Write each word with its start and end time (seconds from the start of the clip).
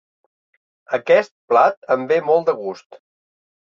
Aquest 0.99 1.33
plat 1.53 1.79
em 1.99 2.09
ve 2.15 2.21
molt 2.33 2.53
de 2.53 2.61
gust. 2.67 3.05